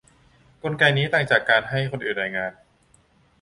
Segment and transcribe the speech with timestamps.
[0.63, 2.51] กลไกนี้ต่างจากการให้คนอื่นรายงาน